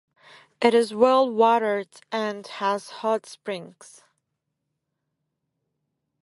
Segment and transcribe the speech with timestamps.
[0.59, 4.01] It is well watered and has hot springs.